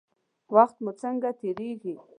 [0.55, 1.95] وخت مو څنګه تیریږي؟